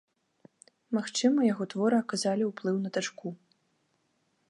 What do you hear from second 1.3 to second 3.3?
яго творы аказалі ўплыў на дачку.